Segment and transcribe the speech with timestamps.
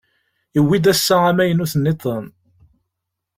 [0.55, 2.25] Yewwi-d ass-a amaynut-nniḍen.